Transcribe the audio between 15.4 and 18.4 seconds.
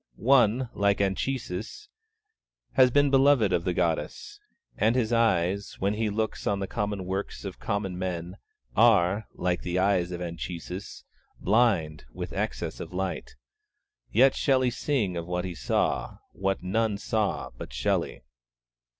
he saw, what none saw but Shelley!